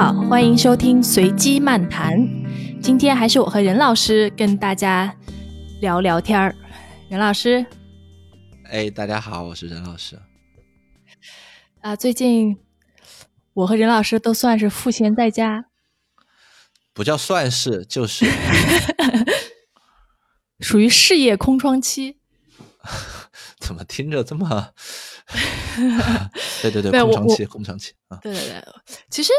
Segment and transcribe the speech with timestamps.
[0.00, 2.16] 好，欢迎收听随机漫谈。
[2.80, 5.12] 今天还是我和任老师跟大家
[5.80, 6.54] 聊聊天儿。
[7.10, 7.66] 任老师，
[8.66, 10.16] 哎，大家好，我是任老师。
[11.80, 12.56] 啊，最近
[13.54, 15.64] 我和任老师都算是赋闲在家，
[16.94, 18.24] 不叫算是，就是
[20.62, 22.20] 属于事业空窗期。
[23.58, 24.72] 怎么听着这么？
[26.62, 28.16] 对对对，空窗期，空窗期啊！
[28.22, 28.64] 对对对，
[29.10, 29.32] 其实，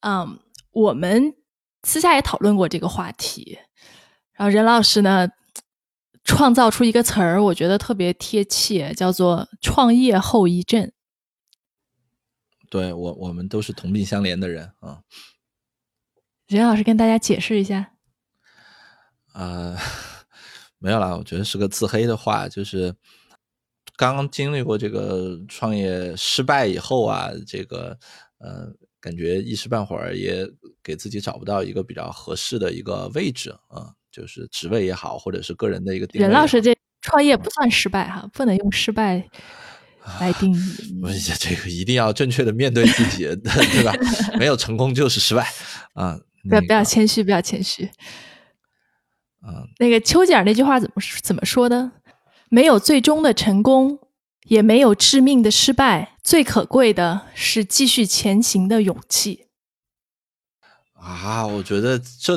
[0.00, 0.38] 嗯，
[0.70, 1.34] 我们
[1.82, 3.58] 私下也讨论过这个话题。
[4.32, 5.28] 然后任老师呢，
[6.24, 10.92] 创造出一个词儿，我觉得特别贴切，叫做“创业后遗症”。
[12.70, 15.02] 对我，我们都是同病相怜的人啊。
[16.46, 17.92] 任老师跟大家解释一下。
[19.34, 19.76] 呃，
[20.78, 22.94] 没有啦，我觉得是个自黑的话，就是。
[23.96, 27.98] 刚刚经历过这个创业失败以后啊，这个
[28.38, 30.46] 呃，感觉一时半会儿也
[30.82, 36.08] 给自己找不到一个比较合适的一个位置啊，就是职位也好，或者是个人的一个。
[36.12, 39.24] 任老师，这创业不算失败哈，不能用失败
[40.20, 41.00] 来定义。
[41.00, 43.92] 不是这个一定要正确的面对自己，对吧？
[44.38, 45.46] 没有成功就是失败
[45.94, 46.18] 啊！
[46.48, 47.88] 不要不要谦虚，不要谦虚。
[49.46, 51.92] 嗯，那个丘吉尔那句话怎么怎么说的？
[52.50, 53.98] 没有最终的成功，
[54.48, 59.46] 也没有致命的失败，最可贵的是继续前行的勇气。
[60.94, 62.36] 啊，我觉得这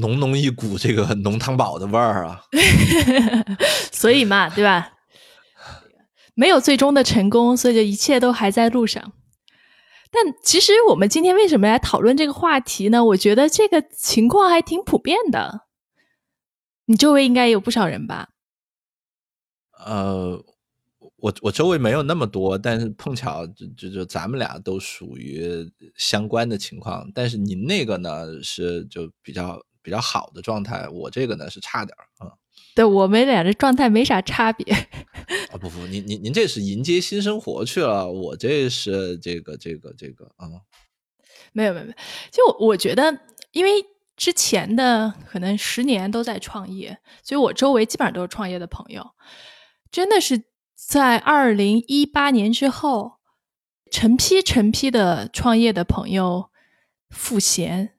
[0.00, 2.42] 浓浓一股这个浓汤宝的味儿啊！
[3.92, 4.94] 所以嘛，对吧？
[6.34, 9.12] 没有最终的成功，所以就一切都还在路上。
[10.10, 13.04] 但其实我们今天为什么来讨论这个话题呢？
[13.04, 15.66] 我觉得这个情况还挺普遍的。
[16.86, 18.30] 你周围应该有不少人吧？
[19.84, 20.42] 呃，
[21.18, 27.10] 我我周围没有那么多，但是碰巧就就就咱们俩都属于相关的情况。
[27.12, 32.32] 但是您那个呢是就比较比较好的状态，我这个呢是差点儿啊。
[32.74, 34.72] 对我们俩的状态没啥差别。
[34.72, 40.46] 啊不不，您您您这是迎接新生活去了，我这是这个这个这个啊。
[41.52, 41.96] 没有没有没有，
[42.30, 43.18] 就我觉得，
[43.50, 43.70] 因为
[44.16, 49.04] 之前的可能十年都在创业，所以我周围基本上都是创业的朋友。
[49.90, 50.44] 真的是
[50.86, 53.14] 在二零一八年之后，
[53.90, 56.50] 成批成批的创业的朋友
[57.10, 57.94] 赋闲，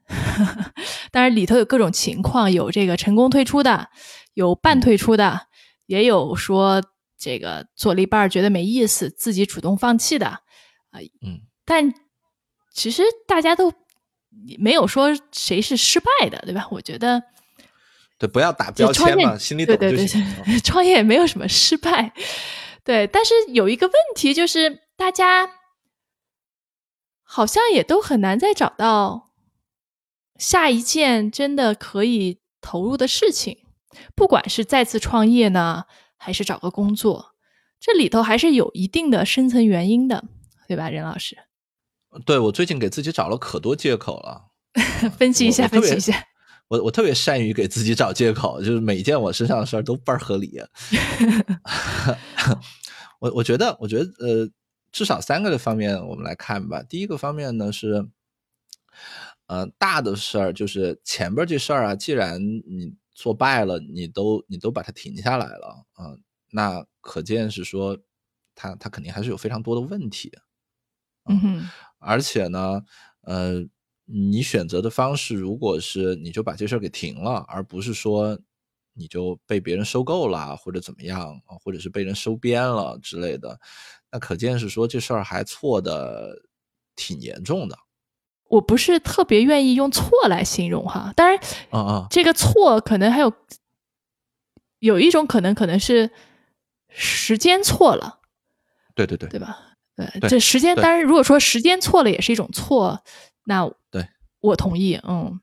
[1.12, 3.90] 当然里头有各种情况，有这个成功退出的，
[4.34, 5.48] 有半退出的，
[5.88, 6.82] 也有说
[7.18, 10.40] 这个做了一半觉得没意思，自己主动放弃的啊。
[11.22, 11.94] 嗯，但
[12.74, 13.74] 其实大家都
[14.58, 16.66] 没有说谁是失败的，对吧？
[16.72, 17.22] 我觉得。
[18.18, 20.26] 对，不要打标签嘛，心里懂就行。
[20.64, 22.12] 创业也没有什么失败，
[22.84, 23.08] 对。
[23.08, 25.50] 但是有一个问题就是，大家
[27.24, 29.32] 好像也都很难再找到
[30.38, 33.66] 下一件真的可以投入的事情。
[34.16, 35.86] 不管是再次创业呢，
[36.16, 37.36] 还是找个工作，
[37.80, 40.24] 这里头还是有一定的深层原因的，
[40.68, 41.38] 对吧，任老师？
[42.26, 44.52] 对我最近给自己找了可多借口了，
[45.18, 46.24] 分析一下，分析一下。
[46.69, 50.62] 我我特别善于给自己找借口，就是每一件我身上的事儿都倍儿合理。
[53.19, 54.50] 我我觉得，我觉得，呃，
[54.91, 56.84] 至少三个的方面我们来看吧。
[56.84, 58.07] 第一个方面呢是，
[59.47, 66.16] 呃，大的事儿就是前边这事儿啊，既然你做败了，你都你都把它停下来了啊，
[66.51, 67.97] 那可见是说，
[68.53, 70.31] 它它肯定还是有非常多的问题。
[71.25, 72.84] 嗯哼，而且呢，
[73.22, 73.66] 呃。
[74.12, 78.38] 你选择的方式，如果是你就把这事儿给停了，而不是说
[78.94, 83.59] 你就被别人收购了或者怎么样啊，或者是被人收编了之类的，
[84.12, 86.36] 那可见是说这事儿还错的
[86.96, 87.78] 挺严重的。
[88.46, 91.38] 我不是特别愿意用错来形容哈，当然，
[91.69, 93.31] 啊啊，这个错可能还有
[94.80, 96.09] 有一种可能，可能是
[96.90, 98.22] 时间错了。
[98.95, 99.75] 对对对，对吧？
[99.95, 103.04] 对，这时间当然，如果说时间错了，也是一种错。
[103.44, 103.74] 那对，
[104.41, 104.95] 我同意。
[105.03, 105.39] 嗯，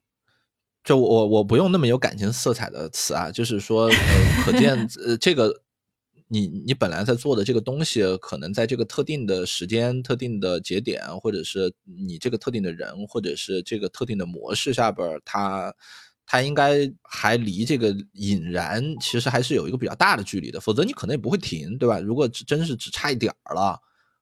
[0.85, 5.63] 就我我不用那么有感情色彩的词啊，就是说，呃，可见 呃，这个
[6.29, 15.73] 你你本来在做的这个东西，可能在这个特定的时间、特定的节点，或者是你这个特定的人，或者是这个特定的模式下边，它
[16.25, 22.01] 它应该还离这个引燃其实还是有一个比较大的距离的，否则你可能也不会停，对吧？
[22.01, 23.79] 如果真是只差一点儿了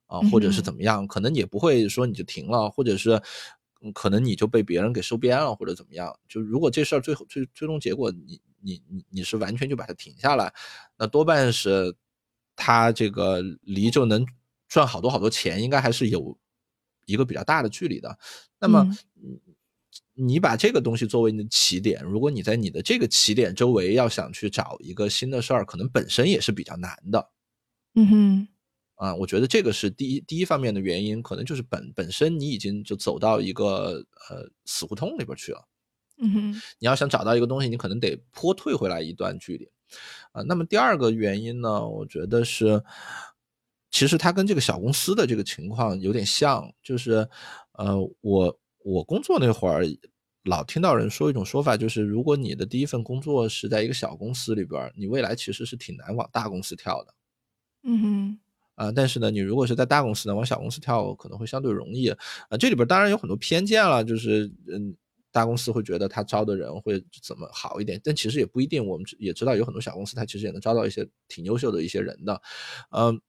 [0.07, 3.21] 啊，或者是怎么样，可能也不会说你就停了，或者是。
[3.93, 6.15] 可能你就被别人给收编了，或者怎么样？
[6.29, 10.53] 就如果这事儿最后最最终结果，你你你你是完全就把它停下来，
[10.97, 11.95] 那多半是
[12.57, 14.27] 他这个离就能
[14.69, 16.39] 赚好多好多钱，应该还是有
[17.05, 18.19] 一个比较大的距离的。
[18.59, 18.81] 那么，
[19.23, 19.41] 嗯
[20.17, 27.31] 你把这个东西作为你的起点，如果你在你的这个起点周围要想去找一个新的事儿，可能本身也是比较难的。
[27.97, 28.49] 嗯哼，
[29.05, 35.63] 啊，我觉得这个是第一第一方面的原因，可能就是本本身你已经就走到一个呃死胡同里边去了。
[36.17, 39.69] 嗯哼，你要想找到一个东西，你可能得坡退回来一段距离。
[40.33, 42.83] 啊，那么第二个原因呢，我觉得是，
[43.91, 47.29] 其实它跟这个小公司的这个情况有点像，就是
[47.73, 49.85] 呃，我我工作那会儿，
[50.45, 57.15] 老听到人说一种说法，就是如果你的第一份工作是在一个小公司里边，你未来其实是挺难往大公司跳的。
[57.87, 58.39] 嗯哼，
[58.75, 62.09] 啊，但是呢，你如果是在大公司呢，往小公司跳可能会相对容易。
[62.09, 62.19] 啊，
[62.59, 64.95] 这里边当然有很多偏见了，就是嗯，
[65.33, 68.85] 大公司会觉得他招的人会怎么好一点，但其实也不一定。
[68.85, 72.41] 我们也知道有很多小公司，它其实也能招到一些挺优秀的一些人的，
[72.91, 73.21] 嗯。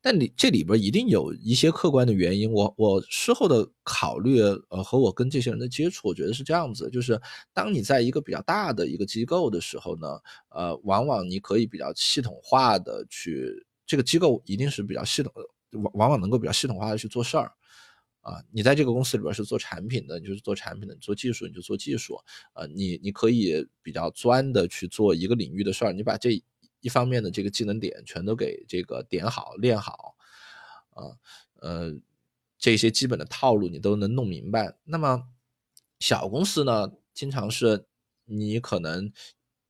[0.00, 2.50] 但你这里边一定有一些客观的原因。
[2.50, 4.40] 我我事后的考虑，
[4.70, 7.20] 呃，和我跟这些人的接触，我觉得是这样子，就是
[7.52, 10.06] 当你在一个比较大的一个机构的时候呢，
[10.50, 13.52] 呃，往往你可以比较系统化的去，
[13.86, 15.32] 这个机构一定是比较系统，
[15.72, 17.52] 往往往能够比较系统化的去做事儿。
[18.20, 22.18] 啊，你在这个公司里边是做产品的，你就是做产品的；你做技术，你就做技术。
[22.52, 26.42] 啊，你你可以比较专的去做一个领域的事儿，你把这。
[26.80, 30.14] 一方面的这个技能点全都给这个点好练好，
[30.90, 31.16] 啊
[31.54, 31.90] 呃
[32.58, 34.76] 这些基本的套路你都能弄明白。
[34.84, 35.26] 那么
[35.98, 37.86] 小公司呢，经常是
[38.26, 39.10] 你可能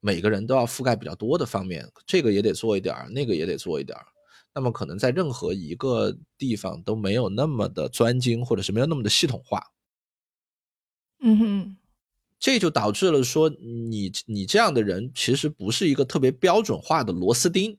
[0.04, 4.04] 每个人都要覆盖比较多的方面，这个也得做一点儿，那个也得做一点儿。
[4.54, 9.72] 那么可能在任何一个地方都没有那么的专精，或者是没有那么的系统化。
[11.20, 11.76] 嗯哼。
[12.38, 17.78] 这就导致了说，你你这样的人其实不是一个特别标准化的螺丝钉。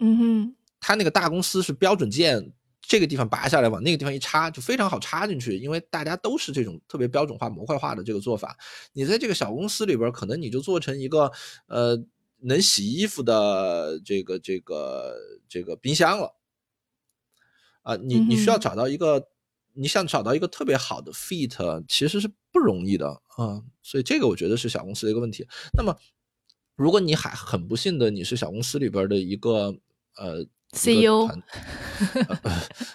[0.00, 2.52] 嗯哼，他那个大公司是标准件，
[2.88, 8.56] 这个地方拔下来往那个地方一插，就非常好插进去，因为大家都是这种特别标准化、模块化的这个做法。
[8.94, 11.30] 你在这个小公司里边，可能你就做成一个
[11.66, 12.02] 呃
[12.40, 15.14] 能洗衣服的这个这个
[15.48, 16.34] 这个冰箱了。
[17.82, 19.28] 啊，你你需要找到一个。
[19.74, 25.46] 你想找到一个特别好的 fit，其实是不容易的啊，所以这个我觉得是小公司的一个问题。
[25.72, 25.96] 那么，
[26.74, 29.72] 如果你还很不幸的你是小公司里边的一个
[30.16, 31.28] 呃 CEO，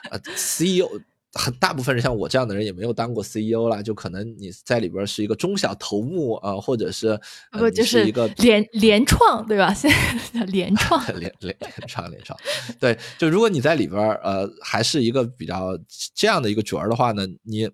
[0.10, 0.90] 呃 CEO。
[1.36, 9.74] 很大部分人像我这样的人也没有当过 CEO 啦，就可能你在里边是一个中小头目啊，或者是不就是一个联联创对吧？
[9.74, 12.38] 现在叫联创， 联联联创联创。
[12.80, 15.76] 对，就如果你在里边呃还是一个比较
[16.14, 17.68] 这样的一个角儿的话呢，你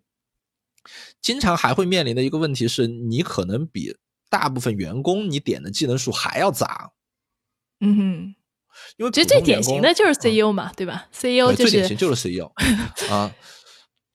[1.22, 3.94] 经常还会面临的一个问题是你可能比
[4.30, 6.92] 大部分员工你点的技能数还要杂。
[7.82, 8.36] 嗯哼。
[8.98, 12.52] 因为其实最典型的就是 CEO 嘛，对吧？CEO 最典型就是 CEO
[13.10, 13.34] 啊，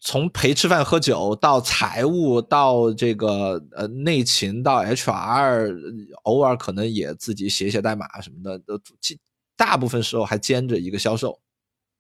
[0.01, 5.75] 从陪吃饭喝酒到财务到这个呃内勤到 HR，
[6.25, 8.79] 偶尔可能也自己写写代码什么的，都
[9.57, 11.41] 大部分时候还兼着一个销售。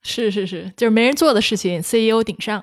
[0.03, 2.63] 是是是，就是没人做的事情，CEO 顶上。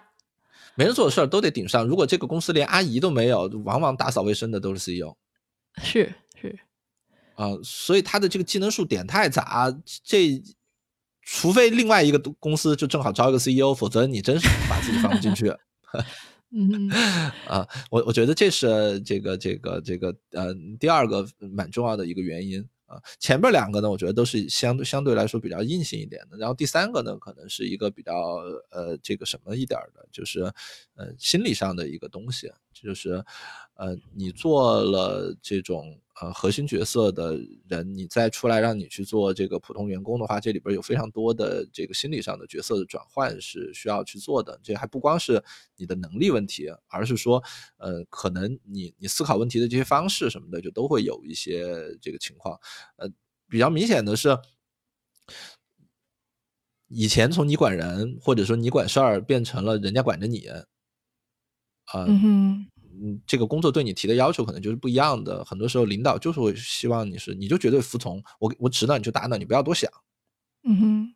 [0.75, 1.85] 没人做的事儿都得顶上。
[1.85, 5.15] 如果这个公司连阿姨都没有，往往打扫卫生的都是 CEO。
[5.81, 6.59] 是是。
[7.35, 10.41] 啊，所以他的这个技能数点太杂，这
[11.23, 15.53] 除非另外一个公司就正好招一个 CEO，否则你真是 把自己放不进去。
[16.53, 16.89] 嗯，
[17.47, 23.01] 啊， 我我觉得这是这个这个这个呃第二个蛮重要的一个原因啊。
[23.19, 28.13] 前面两个呢，我觉得都是相对相对来说比较硬性一点的，然后第三个呢，可能是一个比较
[28.71, 30.41] 呃这个什么一点的，就是
[30.95, 33.23] 呃心理上的一个东西，就是
[33.75, 35.97] 呃你做了这种。
[36.21, 37.35] 呃，核心角色的
[37.67, 44.59] 人，你再出来让你去做这个普通员工的话，这里边有非常多的这个心理上的角色的转换是需要去做的。
[44.61, 45.43] 这还不光是
[45.75, 47.43] 你的能力问题，而是说，
[47.77, 51.65] 呃，可能你你思考问题的这些方式什么的，就都会有一些
[51.99, 52.55] 这个情况。
[52.97, 53.09] 呃，
[53.49, 54.37] 比较明显的是，
[56.87, 60.45] 以前从你管人或者说你管事儿，变成了人家管着你，
[61.85, 62.05] 啊。
[62.07, 62.67] 嗯，
[63.25, 65.43] 这个工作对你提的要求可能就是不一样的。
[65.45, 69.91] 很多时候，领导就是会希望你是，你就绝对服从我，我指导你就打导，你不要多想。
[70.63, 71.15] 嗯哼，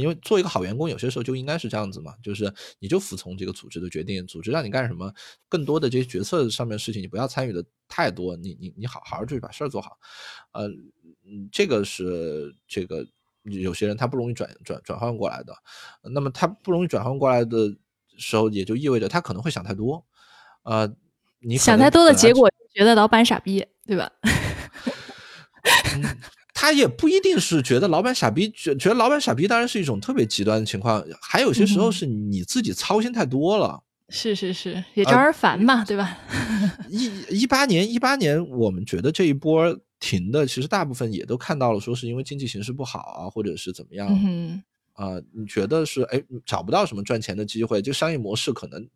[0.00, 5.12] 因为做一个好员工，有些时候就应该是这样子嘛，就是你就服从这个组织的决定，组织让你干什么，
[5.48, 9.96] 更多的这些决策上面的事情，你不要参与的太多，你你你好好就是把事儿做好。
[10.52, 10.66] 呃，
[11.24, 13.06] 嗯，这个是这个
[13.44, 15.54] 有些人他不容易转转转换过来的，
[16.02, 17.74] 那么他不容易转换过来的
[18.18, 20.04] 时候，也就意味着他可能会想太多，
[20.64, 20.94] 呃。
[21.42, 24.10] 你想太多的结果，觉得老板傻逼，对吧？
[26.54, 33.82] 他也不一定是觉得老板傻逼，觉觉得老板傻逼当然是一种特别极端的情况，还有些时候是你自己操心太多了。
[34.08, 36.18] 是是是，也招人烦嘛，对吧？
[36.88, 44.06] 一一八年，一八年，我们觉得这一波停的，其实大部分也都看到了，说是因为经济形势不好啊，或者是怎么样
[44.92, 45.14] 啊？
[45.34, 48.86] 你觉得是哎找不到什么赚钱的机会，就商业模式可能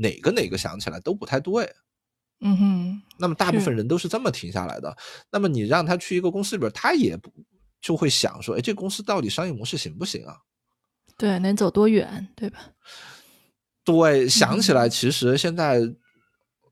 [0.00, 1.70] 哪个哪个想起来都不太对。
[2.40, 4.96] 嗯哼，那么大部分人都是这么停下来的。
[5.30, 7.30] 那么你让他去一个公司里边，他也不
[7.82, 10.38] 就会想说，哎，这公司到底商业模式行不行啊？
[11.18, 12.58] 对，能走多远，对吧？
[13.84, 15.80] 对，想起来其实现在，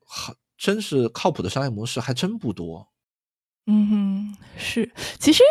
[0.07, 2.89] 好，真是靠谱的商业模式还真不多。
[3.67, 5.43] 嗯哼，是，其实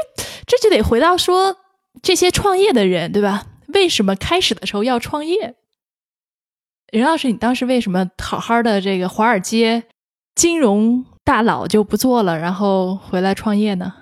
[0.47, 1.57] 这就得回到说
[2.03, 3.47] 这些创业的人，对吧？
[3.69, 5.55] 为什么开始的时候要创业？
[6.91, 9.85] 任老师，你当时为什么好好的这个华尔街？
[10.35, 13.93] 金融大佬就不做了，然后回来创业呢？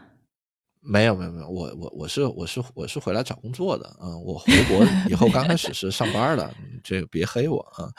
[0.80, 7.90] 没有没有没有，我我我是我是我是回来找工作的，嗯，我回国以后刚开始是上班的， 这个别黑我啊。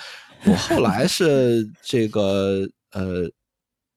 [0.46, 3.30] 我后来是这个呃，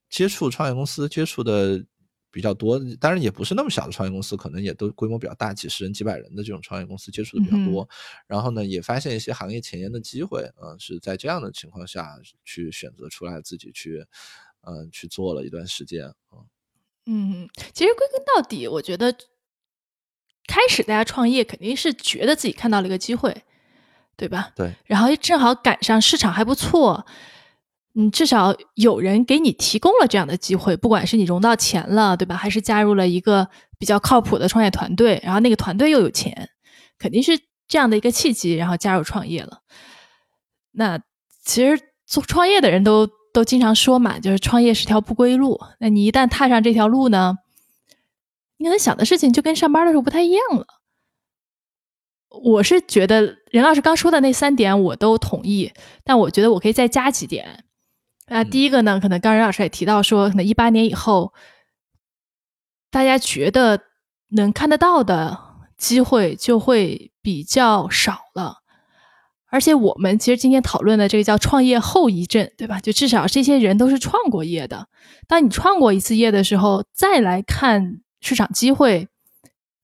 [0.08, 1.84] 接触创业公司接触的。
[2.30, 7.88] 比较多，当然也不是那么小的创业公司，可能也都规模比较大，几十人、几百人的这种创业公司接触的比较多。
[8.26, 14.06] 然后呢，也发现一些行业前沿的机会，嗯，是在这样的情况下去选择出来自己去，
[14.62, 16.46] 嗯，去做了一段时间，嗯。
[17.06, 19.12] 嗯，其实归根到底，我觉得
[20.46, 23.42] 开始大家创业肯定是觉得自己看到了一个机会，
[24.16, 24.52] 对吧？
[24.54, 24.74] 对。
[24.84, 27.04] 然后正好赶上市场还不错。
[27.94, 32.36] 嗯，至少有人给你提供了这样的机会，不管是你融到钱了，对吧？
[32.36, 36.50] 还是加入了一个比较靠谱的创业团队，然后那个团队又有钱，
[36.98, 39.62] 肯定是这样的一个契机，然后加入创业了。
[40.72, 41.00] 那
[41.44, 45.60] 其实做创业的人都都经常说嘛，就是创业是条不归路。
[45.80, 47.38] 那你一旦踏上这条路呢，
[48.58, 50.64] 你可能想的事情就跟上班的时候不太一样了。
[52.44, 55.72] 我是觉得任老师刚说的那三点我都同意，
[56.04, 57.64] 但我觉得我可以再加几点。
[58.32, 61.34] 那第一个呢，可能刚任老师也提到说，可能一八年以后，
[62.88, 63.80] 大家觉得
[64.28, 65.36] 能看得到的
[65.76, 68.58] 机会就会比较少了。
[69.48, 72.78] 而且我们其实今天讨论的这个叫创业后遗症，对吧？
[72.78, 74.86] 就至少这些人都是创过业的。
[75.26, 79.08] 当你创过一次业的时候，再来看市场机会，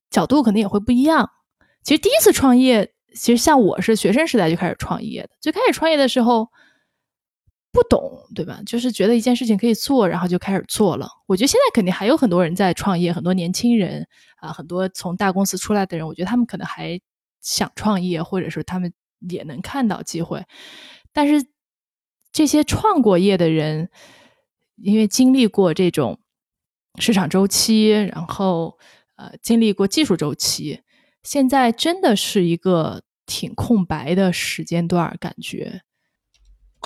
[0.08, 1.30] 角度可能也会不一样。
[1.82, 6.48] 其实第一次创业，其实像我是学生时代就开始创业的，最开始创业的时候。
[7.76, 8.62] 不懂对吧？
[8.64, 11.06] 就是觉得一件事情可以做，然后就开始做了。
[11.26, 16.98] 我觉得现在肯定还有很多人在创业，很多年轻人啊，很多从大公司出来的人，我觉得他们可能还
[17.42, 18.92] 想创业，或者说他们
[19.28, 20.42] 也能看到机会。
[21.12, 21.46] 但是
[22.32, 23.90] 这些创过业的人，
[24.76, 26.18] 因为经历过这种
[26.98, 28.78] 市场周期，然后
[29.16, 30.80] 呃经历过技术周期，
[31.22, 35.82] 现在真的是一个挺空白的时间段，感觉。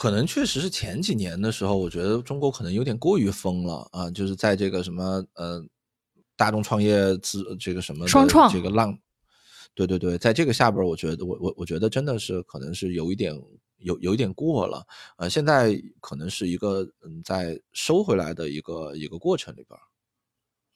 [0.01, 5.63] 可能确实是前几年的时候，我觉得中国可能有点过于疯了啊，就是在这个什么呃
[6.37, 8.99] 大众创业资这个什么双创这个浪，
[9.75, 13.39] 对对对，在这个下边，我觉得我我我觉得真的是可能是有一点
[13.77, 14.83] 有有一点过了
[15.19, 19.79] 呃，现在可能是一个嗯在收回来的一个一个过程里边。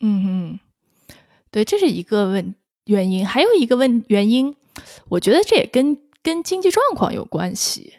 [0.01, 0.61] 嗯嗯，
[1.51, 2.55] 对，这是一个问
[2.85, 4.55] 原因，还有一个问原因，
[5.09, 7.95] 我觉得这也跟跟经济状况有关系。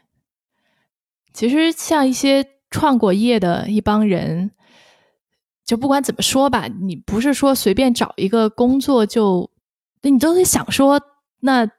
[1.35, 4.51] 其实像一些创过业的一帮人，
[5.65, 9.51] 就不管怎么说吧，你不是说随便找一个工作就，
[10.01, 11.01] 那你都得想说，
[11.41, 11.69] 那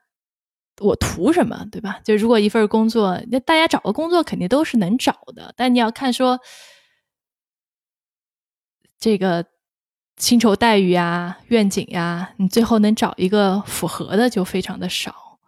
[0.81, 2.01] 我图什么，对吧？
[2.05, 6.39] 就如果一份工作，那大家找个工作肯定都是能找的，但你要看说
[8.99, 9.47] 这个
[10.19, 15.39] 薪酬待遇呀、愿景呀，你最后能找一个符合的就非常的少，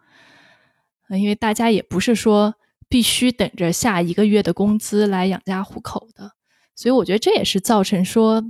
[1.09, 2.55] 因为大家也不是说。
[2.89, 6.33] 必须等着下一个月的工资来养家糊口的，
[6.75, 8.43] 所以我觉得这也是造成说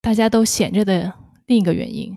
[0.00, 1.12] 大家都闲着的
[1.46, 2.16] 另一个原因。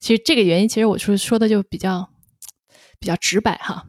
[0.00, 2.10] 其实这个原因，其实我说说的就比较
[2.98, 3.86] 比较直白哈。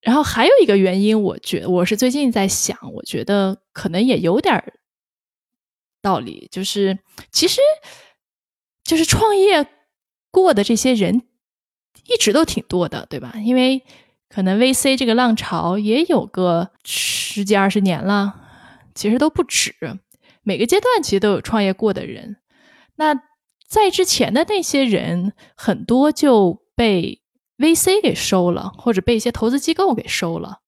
[0.00, 4.72] 然后还有一个原因，我觉我是最近在想，我觉得可能也有点
[6.00, 6.98] 道理，就是
[7.32, 7.60] 其实
[8.84, 9.66] 就是创业
[10.30, 11.26] 过的这些人
[12.04, 13.34] 一直都挺多的，对吧？
[13.44, 13.84] 因为
[14.28, 18.40] 可能 VC 这个浪潮也有个十几二十年了，
[18.94, 19.74] 其实都不止。
[20.42, 22.36] 每个阶段其实都有创业过的人。
[22.96, 23.14] 那
[23.66, 27.22] 在之前的那些人，很多就被
[27.58, 30.60] VC 给收了，或者被一些投资机构给收了。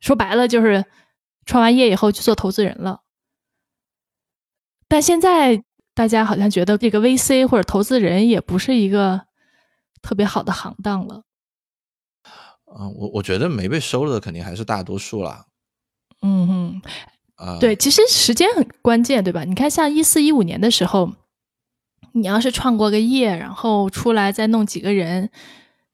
[0.00, 0.84] 说白了，就是
[1.46, 3.02] 创完业以后去做投资人了。
[4.88, 5.62] 但现在
[5.94, 9.26] 大家好像觉得这个 VC 或者投资人也不是一个
[10.00, 11.24] 特别好的行当了。
[12.76, 15.46] 嗯，我我觉得没被收了的肯定还是大多数啦。
[16.22, 16.82] 嗯嗯，
[17.36, 19.44] 啊，对，其实时间很关键，对吧？
[19.44, 21.12] 你看，像一四一五年的时候，
[22.12, 25.30] 你要是创过个业，然后出来再弄几个人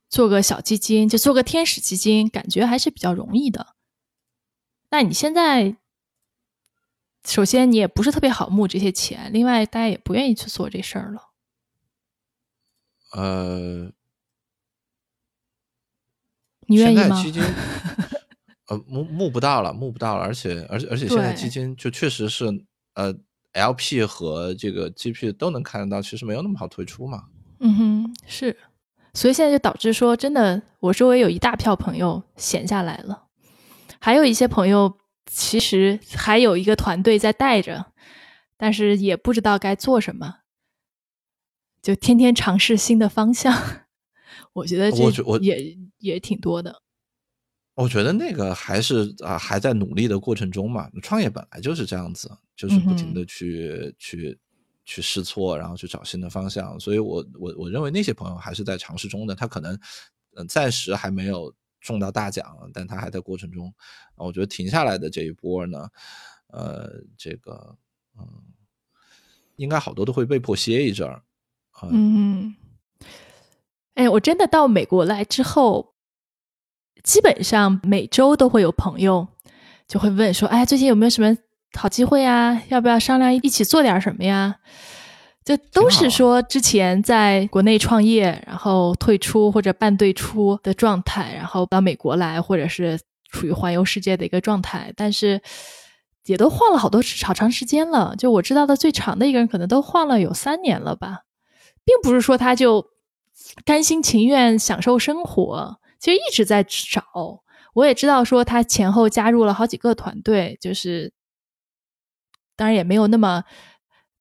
[0.08, 3.74] 做个小基金，就做个天使基金，感觉还是比较容易的。
[4.90, 5.76] 那你现在，
[7.26, 11.30] 首先你也不是特别好募这些钱，另外大家也不愿意去做这事儿了。
[13.12, 13.92] 呃，
[16.66, 17.02] 你愿意吗？
[17.02, 17.42] 现在基金，
[18.68, 22.46] 呃，募募不到了，募不到了，而且而且而且现在基金就确实是
[22.94, 23.14] 呃
[23.52, 27.24] ，LP 和这个 GP 都能看得到，其实没有那么好退出嘛。
[27.60, 28.56] 嗯哼，是，
[29.12, 33.24] 所以现在就导致说，真的，我周围有一大票朋友闲下来了，
[34.00, 37.86] 还有一些朋友其实还有一个团队在带着，
[38.56, 40.36] 但是也不知道该做什么，
[41.80, 43.83] 就天天尝试新的方向。
[44.54, 46.80] 我觉得这我觉我也也挺多的。
[47.74, 50.88] 我觉得那个还是啊、还在努力的过程中嘛。
[51.02, 54.38] 创业本来就是这样子，就是不停嗯的去、去
[54.84, 56.78] 去试错，然后去找新的方向。
[56.78, 59.76] 所以我我我认为那些朋友还是在尝试中的，他可能
[60.36, 63.66] 嗯、暂时还没有中到大奖，但他还在过程中。
[64.14, 65.88] 啊我觉得停下来的这一波呢，
[66.52, 67.76] 呃，这个
[68.16, 68.24] 嗯，
[69.56, 71.20] 应该好多都会被迫歇一阵儿。
[71.72, 72.54] 啊嗯，
[73.94, 75.94] 哎，我真的到美国来之后，
[77.02, 79.28] 基本上每周都会有朋友
[79.86, 81.36] 就会问说：“哎，最近有没有什么
[81.78, 82.62] 好机会啊？
[82.68, 84.56] 要不要商量一起做点什么呀？”
[85.44, 92.98] 这都是说之前在国内创业，然后退出或者半退出的状态，然后到美国来，或者是
[93.30, 95.42] 处于环游世界的一个状态，但是
[96.24, 98.14] 也都晃了好多好长时间了。
[98.16, 101.24] 就我知道的最长的一个人，可能都晃了有三年了吧。
[101.84, 102.86] 并不是说他就
[103.64, 107.42] 甘心情愿享受生活，其实一直在找。
[107.74, 111.12] 我也知道说他前后加入了好几个团队，就是
[112.56, 113.42] 当然也没有那么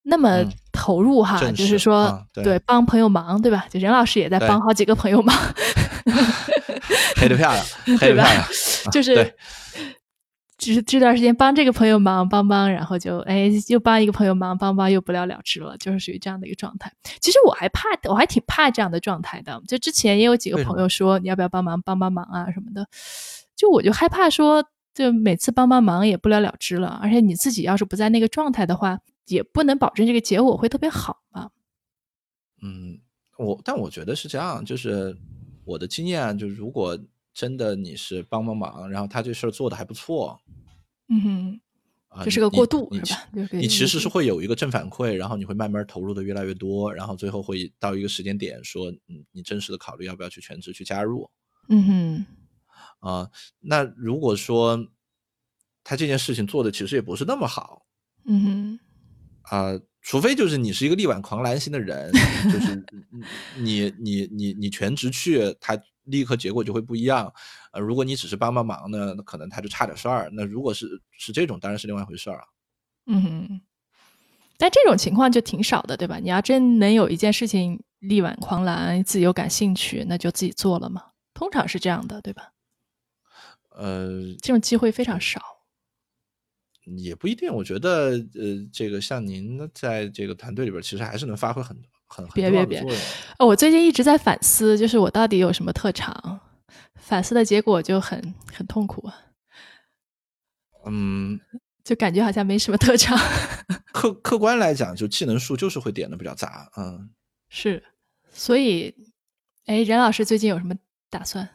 [0.02, 3.68] 那么嗯投入哈，就是说、啊对帮朋友忙，对吧？
[3.70, 5.36] 就任老师也在帮好几个朋友忙，
[7.16, 8.48] 黑的漂亮，黑 对吧的漂亮，
[8.92, 9.36] 就是对
[10.64, 16.90] 只是这段时间帮这个朋友忙帮帮，然后就哎又帮一个朋友忙帮帮，又不了了之了，就是属于这样的一个状态。
[17.20, 19.62] 其实我还怕，我还挺怕这样的状态的。
[19.68, 22.88] 就之前也有几个朋友说你要不要帮忙帮帮忙啊什么的，
[23.58, 28.98] 就我就害怕说，就每次帮帮忙也不了了之了，而且你自己要是不在那个状态的话，
[29.28, 31.50] 也不能保证这个结果会特别好嘛。
[32.62, 32.98] 嗯，
[33.38, 35.18] 我但我觉得是这样，就是
[35.66, 36.98] 我的经验啊，就是如果
[37.34, 40.40] 真的你是帮帮忙，然后他这事儿做的还不错
[41.10, 41.62] 嗯哼，
[42.10, 51.30] 啊，这是个你你过渡你是吧就是你其实是会有一个正反馈，然后你会慢慢投入的越来越多，然后最后会到一个时间点说，嗯，你真实的考虑要不要去全职去加入
[51.70, 52.26] 嗯哼，
[53.00, 53.30] 啊。
[53.60, 54.88] 那如果说
[55.84, 57.86] 他这件事情做的其实也不是那么好，
[58.26, 58.80] 嗯哼。
[59.44, 62.10] 啊、除非就是你是一个力挽狂澜型的人，
[62.46, 62.86] 就是
[63.60, 67.32] 你你你你全职去，他立刻结果就会不一样。
[67.72, 70.30] 呃，如果你只是帮帮忙呢，那可能他就差点事儿。
[70.34, 72.44] 那如果是是这种，当然是另外一回事儿啊。
[73.08, 73.62] 嗯哼，
[74.58, 76.20] 但这种情况就挺少的，对吧？
[76.20, 81.04] 你要真能有一件事情力挽狂澜，自己又感兴趣，那就自己做了嘛。
[81.34, 82.52] 通常是这样的，对吧？
[83.76, 85.42] 呃，这种机会非常少。
[86.98, 87.52] 也不一定。
[87.54, 91.76] 我觉得，呃，这个像您在这个团队里边，其实还是能发挥很
[92.34, 92.86] 别别别
[93.40, 96.40] 我最近一直在反思，就是我到底有什么特长？
[96.96, 99.16] 反思的结果就很很痛苦啊，
[100.86, 101.40] 嗯，
[101.84, 103.18] 就感觉好像没什么特长。
[103.92, 106.72] 客客观来讲，就技能树就是会点的比较杂。
[106.78, 107.10] 嗯，
[107.50, 107.84] 是，
[108.32, 108.96] 所以，
[109.66, 110.74] 哎，任老师最近有什么
[111.10, 111.48] 打算？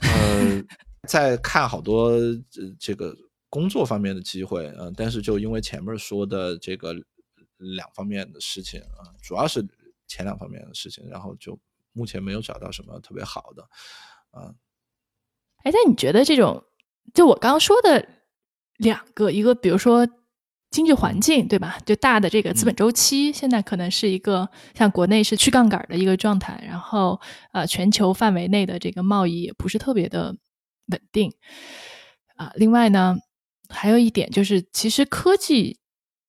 [0.00, 0.62] 呃，
[1.06, 2.42] 在看好多呃
[2.78, 3.14] 这个
[3.48, 6.94] 工作方面的机会，嗯、但是就因为前面说的这个
[7.58, 9.66] 两方面的事情啊、主要是
[10.06, 11.58] 前两方面的事情，然后就
[11.92, 13.62] 目前没有找到什么特别好的，
[14.30, 14.54] 啊、
[15.62, 16.64] 哎，但你觉得这种，
[17.14, 18.08] 就我刚刚说的
[18.76, 20.06] 两个，一个比如说
[20.70, 21.78] 经济环境，对吧？
[21.86, 27.20] 就大的这个资本周期，现在可能是一个像国内是去杠杆的一个状态，然后
[27.52, 30.36] 呃，全球范围内的这个贸易也不是特别的
[30.86, 31.32] 稳定。
[32.34, 33.16] 啊、另外呢，
[33.68, 35.78] 还有一点就是，其实科技，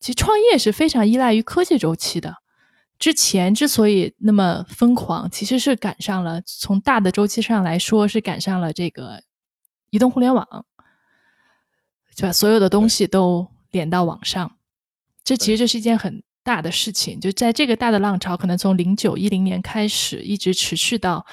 [0.06, 2.36] 其实创业是非常依赖于科技周期的。
[3.00, 9.24] 之前之所以那么疯狂，其实是赶上了从大的周期上来说是赶上了这个
[9.89, 10.48] 移动互联网，
[12.15, 14.56] 就把所有的东西都连到网上。
[15.24, 21.26] 这其实这是一件很大的事情，就在这个大的浪潮，可能从零九一零年开始，一直持续到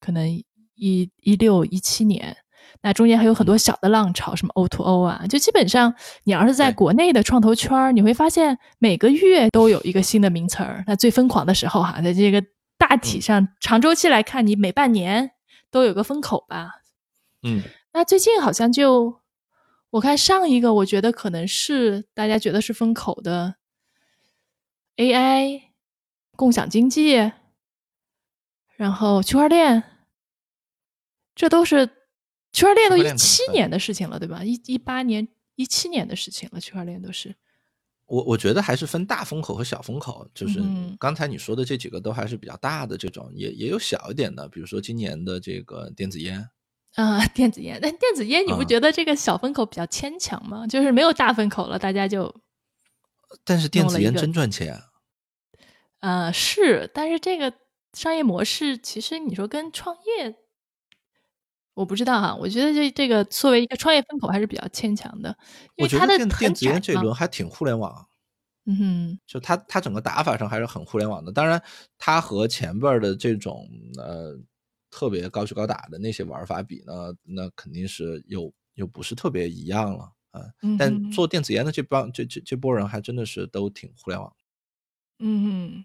[0.00, 0.28] 可能
[0.74, 2.36] 一一六一七年。
[2.80, 10.84] 那中间还有很多小的浪潮，什么 O to O 啊，就基本上你要是在国内的创投圈儿，你会发现每个月都有一个新的名词儿。
[10.86, 12.40] 那最疯狂的时候哈，在这个
[12.78, 15.32] 大体上长周期来看，你每半年
[15.72, 16.70] 都有个风口吧。
[17.42, 17.62] 嗯，
[17.92, 19.20] 那最近好像就
[19.90, 23.56] 我看上一个，我觉得可能是大家觉得是风口的
[24.96, 25.62] AI、
[26.36, 27.32] 共享经济，
[28.76, 29.82] 然后区块链，
[31.34, 31.97] 这都是。
[32.58, 34.42] 区块链都一七年的事情了，对吧？
[34.42, 37.34] 一一八年、一七年的事情了，区块链都是。
[38.06, 40.60] 我我觉得还是分大风口和小风口，就是
[40.98, 46.48] 刚才你说的这几个都还是比较大的这种，也也有小一点的，比如说今年的这个电子烟
[46.94, 47.78] 啊， 电子烟。
[47.80, 50.66] 但电子烟你不觉得这个小风口比较牵强吗？
[50.66, 52.34] 就是没有大风口了，大家就。
[53.44, 54.80] 但是电子烟真赚钱。
[56.00, 57.52] 呃，是，但是这个
[57.92, 60.34] 商业模式其实你说跟创业。
[61.78, 65.36] 我不知道哈，我觉得这这个作为一个创业风口还是比较牵强的。
[65.76, 68.04] 我觉得电电子烟这一轮还挺互联网，
[68.66, 71.30] 嗯哼，就它它整个打法上还是很互联网的。
[71.30, 71.62] 当然，
[71.96, 74.36] 它和前边的这种呃
[74.90, 80.42] 特别高举高打的那些玩法比呢，那肯定是又又不是特别一样了啊。
[80.76, 84.34] 但做电子烟的这帮这这这波人还真的是都挺互联网。
[85.20, 85.84] 嗯哼，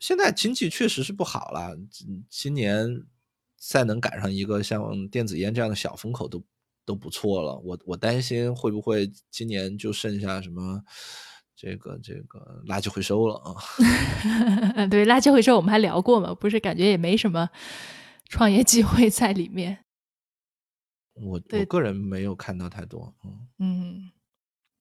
[0.00, 1.78] 现在经济确实是不好了，
[2.28, 3.06] 今年。
[3.64, 6.42] 再能赶上一个像电子烟这样的小风口都
[6.84, 7.56] 都不错了。
[7.58, 10.82] 我我担心会不会今年就剩下什么
[11.54, 13.54] 这个这个垃圾回收了啊？
[14.90, 17.48] 对，垃圾回收我们还聊过嘛，不是感觉也没什么
[18.28, 19.84] 创业机会在里面。
[21.14, 23.14] 我我个人没有看到太多。
[23.24, 24.10] 嗯嗯，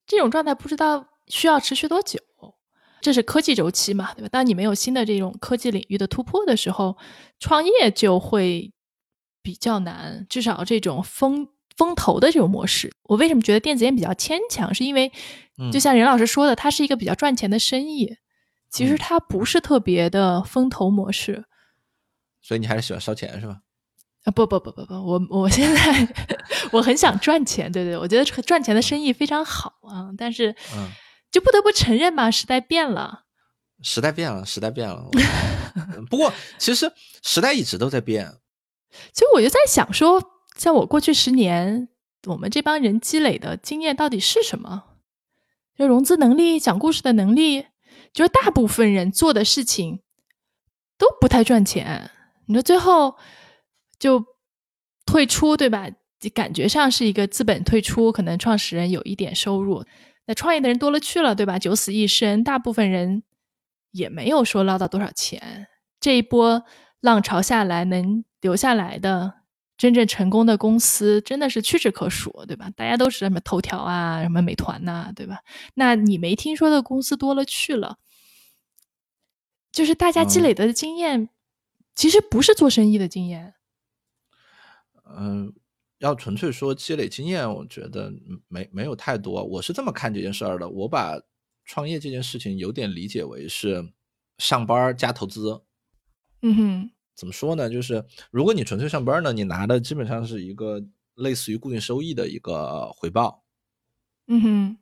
[0.07, 2.19] 这种状态不知道需要持续多久。
[3.01, 4.29] 这是科技周期嘛，对吧？
[4.29, 6.95] 当你没有新的这种科技领域的突破的时候，
[7.39, 8.71] 创业就会
[9.41, 10.25] 比较难。
[10.29, 14.71] 至少这种风风投的这种模式，我为什么觉得电子烟比较牵强？
[14.73, 15.11] 是因为，
[15.73, 18.15] 就像任老师说的，它是一个比较赚钱的生意。
[18.69, 21.45] 其实它不是特别的风投模式。
[22.41, 23.57] 所以你还是喜欢烧钱是吧？
[24.23, 26.07] 啊不不不不不，我我现在
[26.71, 30.55] 我很想赚钱，对对，我觉得赚钱的生意非常好啊，但是。
[31.31, 33.23] 就不得不承认吧，时代变了，
[33.81, 35.09] 时代变了，时代变了。
[36.09, 36.91] 不过，其实
[37.23, 38.33] 时代一直都在变。
[39.13, 40.21] 其实我就在想说，
[40.57, 41.87] 像我过去十年，
[42.27, 44.83] 我们这帮人积累的经验到底是什么？
[45.77, 47.67] 就融资能力、讲故事的能力，
[48.13, 50.01] 就是大部分人做的事情
[50.97, 52.11] 都不太赚钱。
[52.47, 53.17] 你说最后
[53.97, 54.25] 就
[55.05, 55.87] 退出，对吧？
[56.35, 59.83] 感觉上是一个资本退出，可能创始人有一点收入。
[60.25, 61.57] 那创业的人多了去了，对吧？
[61.59, 63.23] 九死一生，大部分人
[63.91, 65.67] 也没有说捞到多少钱。
[65.99, 66.63] 这一波
[66.99, 69.41] 浪潮下来，能留下来的
[69.77, 72.69] 真正成功的公司真的是屈指可数，对吧？
[72.75, 75.39] 大家都是什么头条啊，什么美团呐，对吧？
[75.73, 77.97] 那你没听说的公司多了去了，
[79.71, 81.29] 就是大家积累的经验，
[81.95, 83.55] 其实不是做生意的经验。
[85.17, 85.53] 嗯。
[86.01, 88.11] 要纯粹说积累经验，我觉得
[88.47, 89.43] 没没有太多。
[89.43, 91.21] 我是这么看这件事儿的，我把
[91.63, 93.93] 创业这件事情有点理解为是
[94.39, 95.61] 上班加投资。
[96.41, 97.69] 嗯哼，怎么说呢？
[97.69, 100.83] 就是如果你纯粹上班呢，你拿的基本上是一个
[101.13, 103.43] 类似于固定收益的一个回报。
[104.27, 104.77] 嗯哼。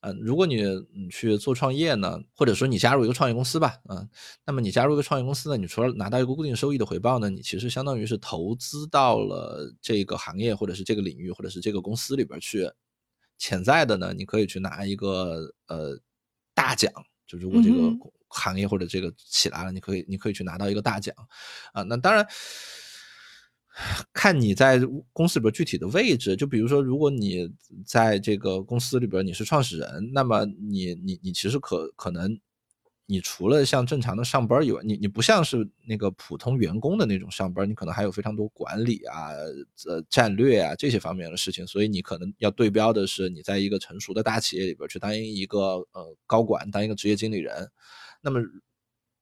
[0.00, 0.62] 嗯，如果你
[0.94, 4.08] 你去做创业呢，或者说你加入一个创业公司吧，嗯，
[4.44, 12.70] 那么你加入一个创业公司呢，你除了拿到一个固定收益的回报呢，你其实相当于是投资到了这个行业或者是这个领域或者是这个公司里边去，
[13.38, 15.98] 潜在的呢，你可以去拿一个呃
[16.54, 16.92] 大奖，
[17.26, 17.90] 就如果这个
[18.28, 21.14] 行业或者这个起来了，你可以你可以去拿到一个大奖，
[21.72, 22.26] 啊，那当然。
[24.12, 24.80] 看你在
[25.12, 27.46] 公司里边具体的位置，就比如说，如果你
[27.84, 32.38] 在这个公司里边你是创始人，那么你你你其实可可能，
[33.04, 39.28] 你除了像正常的上班以外，你你不像是那个普通员工的那种上班，你可能还有非常多管理啊、
[39.86, 45.58] 呃战略啊这些方面的事情，所以你可能要对标的是你在一个成熟的大企业里边去当一个
[45.92, 47.70] 呃高管，当一个职业经理人，
[48.22, 48.40] 那么。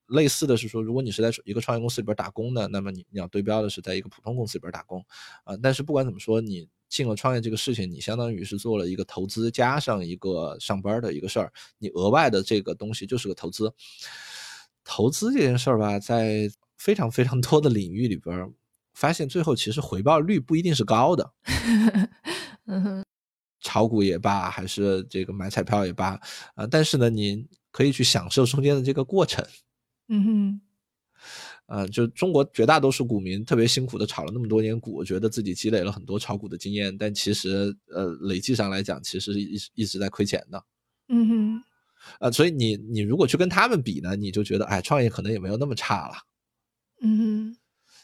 [0.08, 5.04] 类似的是说，如果你是在一个创业公司里边打工的，那么你你要对标的是在一个普通公司里边打工，
[5.44, 13.72] 啊，但是不管怎么说，你进了创业这个事情，你相当于是做了一个投资加上一个上班的一个事儿，你额外的这个东西就是个投资。
[14.84, 18.52] 投资这件事儿吧，在非常非常多的领域里边，
[18.92, 21.32] 发现最后其实回报率不一定是高的。
[22.66, 23.04] 嗯哼，
[23.60, 26.20] 炒股也罢，还是这个买彩票也罢，
[26.54, 29.42] 啊，但是呢，你可以去享受中间的这个过程。
[30.08, 30.60] 嗯哼。
[31.66, 40.62] 呃，就中国绝大多数股民特别辛苦的炒了那么多年股，觉得自己积累了很多炒股的经验，但其实呃累计上来讲，其实一一直在亏钱的。
[41.08, 41.64] 嗯哼，
[42.20, 46.14] 呃，所以你你如果去跟他们比呢，你就觉得哎，创业可能也没有那么差了。
[47.00, 47.56] 嗯哼，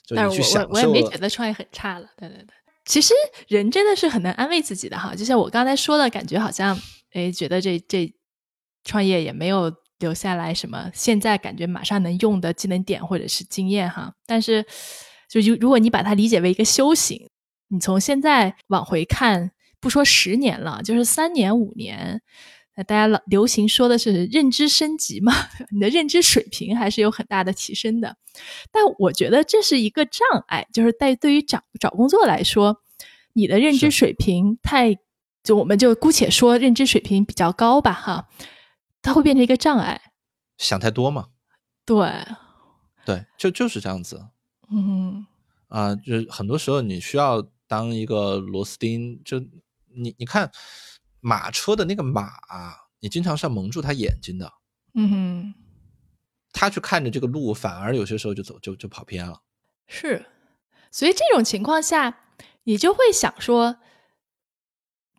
[0.07, 0.69] 就你去享受。
[0.71, 2.09] 我也没觉得创业很差了。
[2.17, 2.55] 对对对，
[2.87, 3.13] 其实
[3.47, 6.75] 人真的是很难安慰自己的哈，就像我刚才说的感觉，好像
[7.13, 8.11] 哎，觉得这这
[8.85, 9.71] 创业也没有。
[10.01, 10.91] 留下来什么？
[10.93, 14.67] 现在感觉马上能用的技能点或者是经验哈，但是
[15.29, 17.29] 就如如果你把它理解为一个修行，
[17.69, 22.21] 你从现在往回看，不说十年了，就是三年五年，
[22.77, 25.33] 那大家老流行说的是认知升级嘛，
[25.71, 28.17] 你的认知水平还是有很大的提升的。
[28.73, 32.83] 但我觉得这是一个障碍，就是在对于找找工作来说，
[33.35, 34.97] 你的认知水平太，
[35.45, 38.29] 就我们就姑且说认知水平比较高吧哈。
[39.03, 40.13] 它会变成一个障碍，
[40.59, 41.29] 想太多嘛？
[41.85, 42.27] 对，
[43.05, 44.29] 对，就就是这样子。
[44.71, 45.27] 嗯，
[45.69, 49.41] 啊，就是很多时候你需要当一个螺丝钉，就
[49.87, 50.51] 你你看
[51.21, 54.53] 马车的那个马，啊你经常是要蒙住它眼睛的。
[54.95, 55.55] 嗯哼，
[56.53, 59.43] 他去看着这个路，反而有些时候就走就就跑偏了。
[59.87, 60.27] 是，
[60.91, 62.25] 所以这种情况下，
[62.65, 63.77] 你就会想说，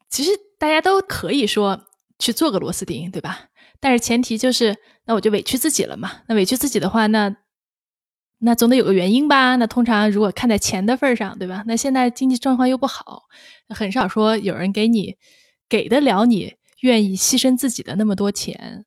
[0.10, 1.88] 其实大家都可以说
[2.22, 3.50] 去做个螺丝钉，对吧？
[3.80, 6.22] 但是前提就是，那我就委屈自己了嘛。
[6.28, 7.36] 那委屈自己的话，那
[8.38, 9.56] 那总得有个原因吧。
[9.56, 11.64] 那通常如果看在钱的份上，对吧？
[11.66, 13.24] 那现在经济状况又不好，
[13.70, 15.18] 很少说有人给你
[15.68, 18.86] 给得了你愿意牺牲自己的那么多钱。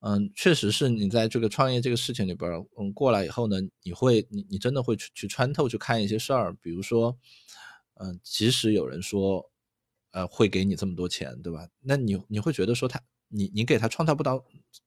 [0.00, 7.16] 嗯，确实是你在这个创业这个事情里边，嗯，过来以后呢，你会你你真的会去去穿透去看一些事儿，比如说，
[7.94, 9.50] 嗯，即使有人说，
[10.14, 11.68] 呃，会给你这么多钱，对吧？
[11.82, 12.98] 那你你会觉得说他。
[13.28, 14.38] 你你给他创造不到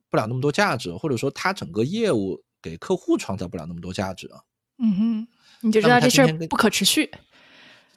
[0.09, 4.39] 不了那么多价值，或者说他整个业务给客户创造不了那么多价值啊。
[4.77, 5.27] 嗯哼，
[5.63, 7.11] 你就知道这事儿不可持续。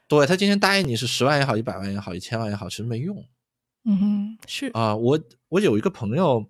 [0.09, 3.25] 对他今天答应你是十万也好，一百万也好，一千万也好，其实没用。
[3.85, 6.45] 嗯哼，是啊，我我有一个朋友，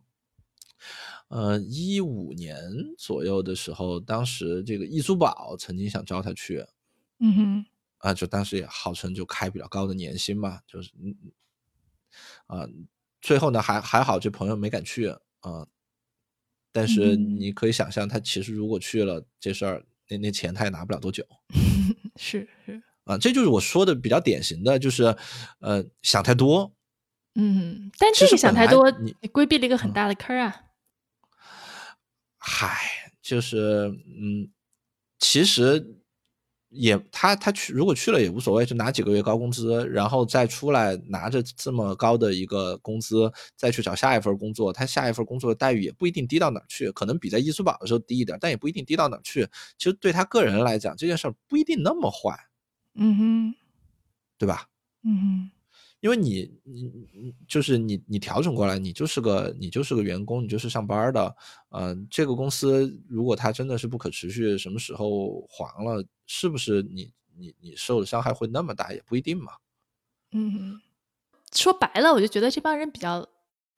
[1.29, 2.57] 呃，一五年
[2.97, 6.65] 左右的时候，当时这个易租宝曾经想招他去。
[7.19, 7.67] 嗯哼，
[8.01, 11.17] 啊，就当时也号称就开比较高的年薪嘛，就是嗯
[12.49, 12.69] 啊。
[13.23, 15.09] 最后呢，还还好，这朋友没敢去
[15.41, 15.67] 啊。
[16.73, 21.23] 但是你可以想象，他其实如果去了，这事儿那那钱他也拿不了多久。
[22.17, 25.15] 是是啊，这就是我说的比较典型的，就是
[25.59, 26.75] 呃想太多。
[27.35, 30.65] 嗯，但这个想太多，你规避了一个很大的坑啊。
[32.39, 34.51] 嗨，就是嗯，
[35.19, 36.00] 其实。
[36.71, 49.47] 也他他去如果去了也无所谓，就拿几个月高工资，然后再出来拿着这么高的一个工资，再去找下一份工作，他下一份工作的待遇也不一定低到哪儿去，可能比在易租宝的时候低一点，但也不一定低到哪儿去。
[49.79, 52.35] 其实对他个人来讲，这件事儿不一定那么坏，
[52.95, 53.55] 嗯哼，
[54.39, 54.67] 对吧？
[55.05, 55.60] 嗯哼。
[56.01, 56.83] 因为你你
[57.13, 61.37] 你就是你你调整过来，你就是个你就是个员工，你就是上班的，
[61.71, 69.53] 嗯，这个公司如果它真的是不可持续，什么时候黄了，是不是你你你受的伤害会那么大，也不一定嘛。
[70.33, 70.81] 嗯，
[71.53, 73.29] 说白了，我就觉得这帮人比较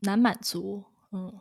[0.00, 0.85] 难满足。
[1.11, 1.40] 嗯，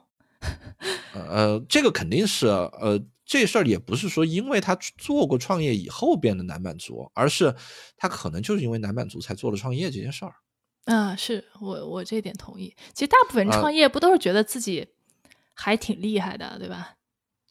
[1.14, 7.54] 呃，这个肯定是，呃，这事儿也不是说因为他做过创业以后变得难满足，而是
[7.96, 10.34] 他可能就是因为难满足才做了创业这件事儿。
[10.86, 12.76] 啊，是我我这点同意。
[12.94, 14.88] 其实大部分人创业不都是觉得自己
[15.54, 16.98] 还挺厉害的，对吧？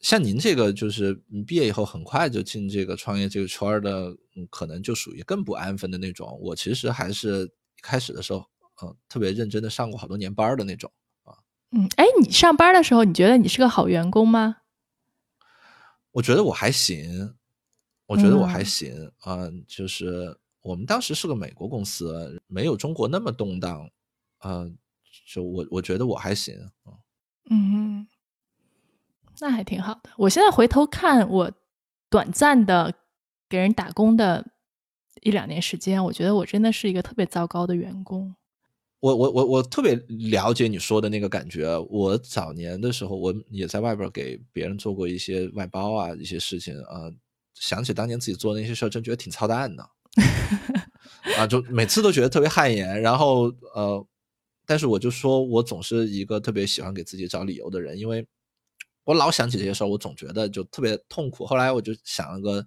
[0.01, 1.15] 像您这个，就是
[1.47, 4.17] 毕业以后很快就进这个创业这个圈儿的，
[4.51, 6.39] 可能就属于更不安分的那种。
[6.43, 8.45] 我其实还是一开始的时候，
[8.83, 10.91] 嗯，特别认真的上过好多年班的那种
[11.23, 11.37] 啊。
[11.71, 14.57] 嗯，哎，你上班的时候，你觉得你是个好员工吗？
[16.13, 17.37] 我觉得我还行，
[18.07, 20.40] 我觉得我还行啊，就是。
[20.63, 23.91] 我们当时是个美国公司，没有中国那么动荡，
[24.41, 24.71] 呃，
[25.33, 26.93] 就我我觉得我还行啊，
[27.51, 28.07] 嗯，
[29.41, 30.11] 那还挺好的。
[30.17, 31.53] 我现在回头看我
[32.09, 32.95] 短暂的
[33.49, 34.47] 给人打工的
[35.23, 38.35] 一两年时间，我觉得我真的是一个特别糟糕的员工。
[39.01, 39.95] 我我我我特别
[40.31, 41.79] 了解你说的那个感觉。
[41.89, 47.11] 我早年的时候，我也在外边给别人做过一些外包啊，一些事情啊，
[47.55, 49.83] 想起当年自己做那些事儿，真觉得挺操蛋的。
[51.39, 53.45] 啊，就每次都觉得特别汗颜，然后
[53.75, 54.07] 呃，
[54.67, 58.27] 但是我就说我总是一个特别喜欢给自己找理由的人，因为
[59.05, 61.47] 我老想起这些事儿，我总觉得就特别痛苦。
[61.47, 62.67] 后来我就想了个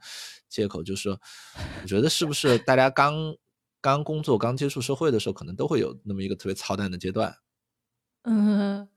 [0.49, 3.35] 借口，就是我觉得是不是大家刚
[3.81, 7.35] 刚工作、刚接触社会的时候，可能都会有那么一个特别操蛋的阶段。
[8.23, 8.87] 嗯，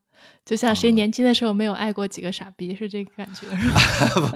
[0.45, 4.33] 就像谁年轻的时候没有爱过几个傻逼，是这个感觉是吧？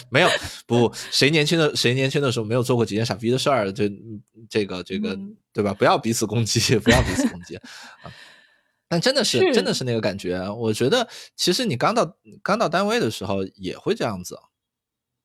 [0.10, 0.28] 没有，
[0.66, 3.72] 不，谁年轻的谁年轻的时候没有做过几件傻逼的事儿？
[3.72, 3.90] 这
[4.48, 5.18] 这个这个，
[5.52, 5.74] 对吧？
[5.74, 8.12] 不要彼此攻击，不要彼此攻击啊！
[8.88, 10.38] 但真的是真的是那个感觉。
[10.50, 14.38] 我觉得，其实你刚到刚到单位的时候也会这样子。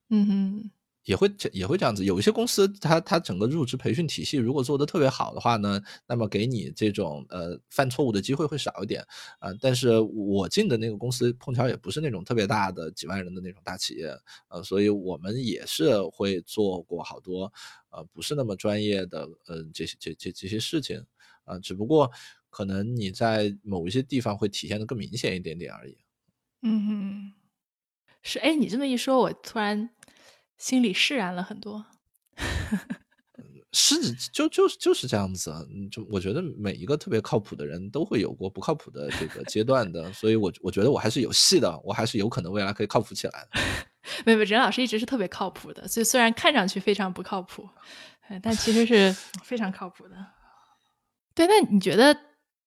[0.10, 0.72] 嗯哼。
[1.10, 9.04] 也会也会这样子，有一些公司，它它整个入职培训体系如果做的特别好的话呢，那么给你这种呃犯错误的机会会少一点
[9.40, 9.50] 啊。
[9.60, 14.16] 但是我进的那个公司碰巧也不是那种特别大的几万人的那种大企业，
[14.50, 17.52] 呃，所以我们也是会做过好多
[17.90, 21.04] 呃不是那么专业的呃这些这这这些事情
[21.44, 22.12] 啊，只不过
[22.52, 25.98] 可能你在某一些地方会体现的更明显一点点而已。
[26.62, 27.34] 嗯哼，
[28.22, 29.90] 是哎，你这么一说，我突然。
[30.60, 31.84] 心里释然了很多，
[33.72, 35.52] 是就就就是这样子，
[35.92, 43.60] 就我觉得每一个特别靠谱的人都会有过不靠谱的这个阶段的，所以我我觉得我还是有戏的，我还是有可能未来可以靠谱起来的。
[44.26, 47.68] 没有，任老师一直是特别靠谱的，所以虽然看上去非常不靠谱，
[48.42, 50.16] 但其实是 非常靠谱的。
[51.36, 52.16] 对，那你觉得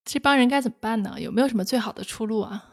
[0.05, 1.21] 这帮人该怎么办呢？
[1.21, 2.71] 有没有什么最好的出路啊？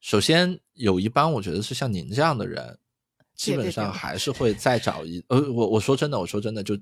[0.00, 2.78] 首先有一帮，我觉得是像您这样的人。
[3.36, 6.76] 基本上还是会再找一呃，我我说真的，我说真的，就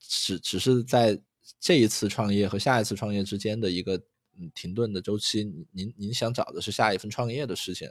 [0.00, 1.20] 只只是在
[1.60, 3.96] 这一次创业和下一次创业之间的一个
[4.38, 5.44] 嗯停顿的周期。
[5.72, 7.88] 您您想找的是下一份创业的事情，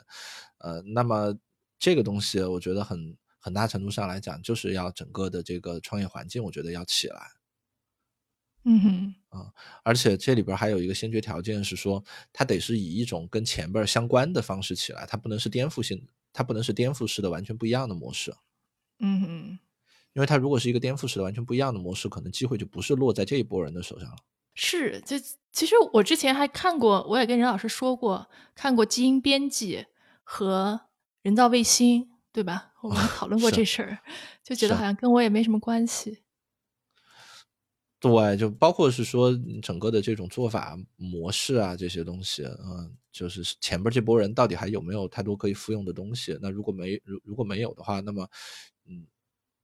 [0.60, 1.34] 呃，那么
[1.80, 7.32] 这个东西，我觉得很很大程度上来讲，就是要整个的这个创业环境，我觉得要起来。
[8.64, 9.52] 嗯哼，啊，
[9.84, 16.12] 而且这里边还有一个先决条件是说，它得是以一种跟前边相关的方式起来，它不能是颠覆性的。
[16.34, 18.34] 它不能是颠覆式的完全不一样的模式，
[19.00, 19.60] 嗯哼，
[20.14, 24.16] 因为它如果是一个颠覆式的完全不一样的模式，可能机会就不是落在这一波人的手上了。
[24.54, 25.18] 是，就
[25.52, 29.86] 其实我之前还看过，我也跟任老师说过，看过基因编辑
[30.24, 30.82] 和
[31.22, 32.74] 人造卫星，对吧？
[32.82, 34.00] 我们讨论过这事儿，
[34.44, 36.20] 就觉得好像跟我也没什么关系。
[38.02, 46.36] 对，就包括是说整个的这种做法模式啊，这些东西，嗯，就是前边这波人到底还有没有太多可以复用的东西？
[46.42, 48.28] 那如果没如如果没有的话，那么，
[48.90, 49.06] 嗯，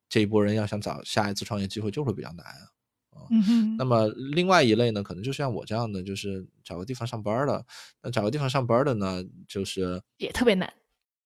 [0.07, 3.27] 这一波人要想找下一次创业机会就会比较难啊。
[3.31, 3.75] 嗯哼。
[3.77, 7.65] 那么另外一类呢，可能就像我这样的，就是找个地方上班的。
[8.03, 10.71] 那找个地方上班的呢，就是也特别难。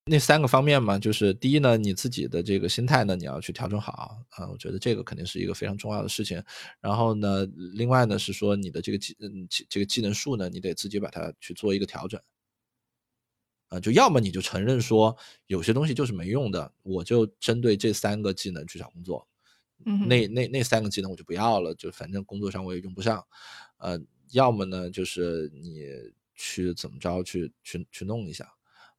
[0.07, 6.41] 那三个方面嘛，就是第一呢，你自己的这个心态呢，你要去调整好啊，我觉得这个肯定是一个非常重要的事情。
[6.79, 12.19] 然后呢，另外呢是说你的这个技嗯这个技能数呢，你得自己把它去做一个调整
[13.69, 15.15] 啊，就要么你就承认说
[15.47, 19.25] 有些东西就是没用的，我就针对这三个技能去找工作，
[19.85, 23.23] 嗯，那那那三个技能我就不要了，就反正工作上我也用不上，
[23.77, 23.99] 呃，
[24.31, 25.85] 要么呢就是你
[26.35, 28.51] 去怎么着去去去弄一下。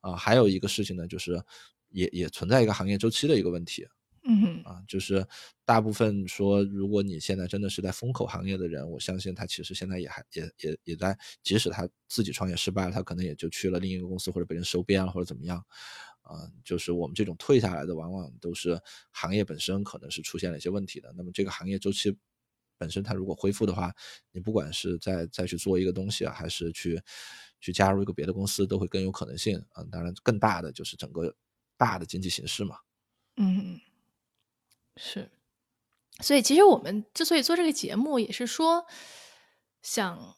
[0.03, 1.43] 啊，还有一个事情呢，就是
[1.89, 3.87] 也也存在一个行业周期的一个问题，
[4.25, 5.27] 嗯，啊，就是
[5.65, 15.59] 大部分说，如果你现在真的是在风口行业的人，我相信他其实现在也还也也也在，即使他自己创业失败了，他可能也就去了另一个公司或者被人收编了或者怎么样，
[16.23, 18.81] 啊，就是我们这种退下来的，往往都是
[19.13, 21.13] 行业本身可能是出现了一些问题的。
[21.17, 22.17] 那么这个行业周期
[22.79, 23.95] 本身它如果恢复的话，
[24.33, 27.01] 你不管是再再去做一个东西啊，还是去。
[27.63, 29.83] 去加入一个别的公司都会更有可能性啊！
[29.91, 31.35] 当然，更大的就是整个
[31.79, 32.77] 大的经济形势嘛。
[33.37, 33.81] 嗯，
[34.97, 35.31] 是。
[36.21, 38.85] 所以，其实我们之所以做这个节目，也是说
[39.81, 40.37] 想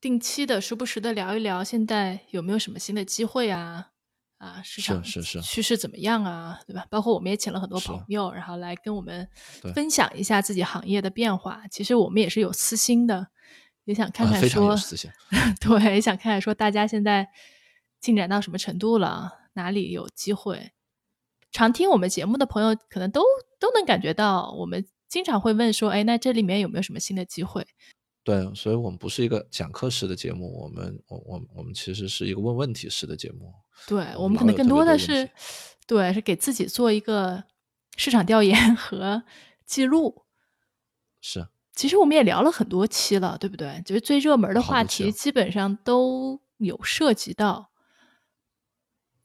[0.00, 3.92] 定期的、时不时的聊一聊，现在有没有什么新的机会啊？
[4.38, 6.60] 啊，市场是是趋势怎么样啊？
[6.66, 6.86] 对吧？
[6.90, 9.28] 包括我们也请了很多朋友，然后来跟我们
[9.74, 11.66] 分享一下自己行业的变化。
[11.68, 13.28] 其实我们也是有私心的。
[13.90, 14.76] 也想看看说，
[15.60, 17.28] 对，也想看看说大家现在
[18.00, 20.70] 进展到什么程度了，哪里有机会？
[21.50, 23.24] 常听我们节目的朋友可能都
[23.58, 27.66] 都能感觉到，我们经常会问说，哎，那这里面有没有什么新的机会？
[28.22, 33.52] 对，所以我们不是一个讲课式的节目，我们我我我们其实是一个问问题式的节目。
[33.88, 35.28] 对，我们可能更多的是，
[35.84, 37.42] 对，是给自己做一个
[37.96, 39.24] 市场调研和
[39.66, 40.22] 记录。
[41.20, 41.48] 是。
[41.80, 43.80] 其实我们也聊了很多期了，对不对？
[43.86, 47.70] 就是最热门的话题，基本上都有涉及到，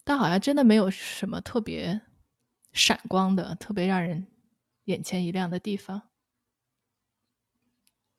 [0.06, 1.99] 但好像真的没有什么特别
[2.72, 4.28] 闪光的、特别让人
[4.86, 6.03] 眼前一亮的地方。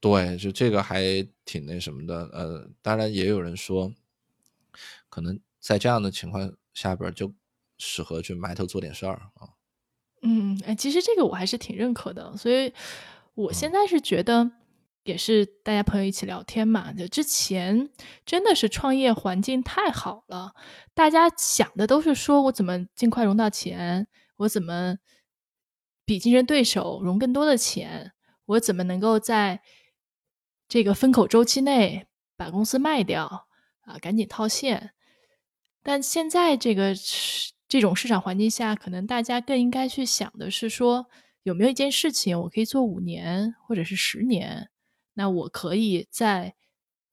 [0.00, 2.28] 对，就这个还挺那什么的。
[2.34, 3.90] 呃，当然也有人说，
[5.08, 7.32] 可能在这样的情况下边，就
[7.78, 9.56] 适合去埋头做点事儿啊。
[10.20, 12.70] 嗯，哎，其实这个我还是挺认可的，所以。
[13.36, 14.50] 我现在是觉得，
[15.04, 17.90] 也是大家朋友一起聊天嘛，就之前
[18.24, 20.54] 真的是创业环境太好了，
[20.94, 24.08] 大家想的都是说我怎么尽快融到钱，
[24.38, 24.96] 我怎么
[26.06, 28.12] 比竞争对手融更多的钱，
[28.46, 29.60] 我怎么能够在
[30.66, 32.06] 这个风口周期内
[32.38, 33.46] 把公司卖掉
[33.82, 34.92] 啊，赶紧套现。
[35.82, 36.94] 但现在这个
[37.68, 41.06] 这种市场环境下，可能大家更应该去想的是说，
[41.46, 44.68] 有没有一件事情我可以做五年或者是十年，
[45.14, 46.56] 那我可以在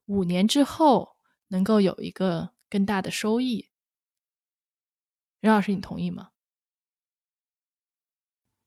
[0.08, 1.18] 五年之后
[1.50, 3.70] 能够有一个更大的收益。
[5.40, 6.30] 任老师，你同意吗？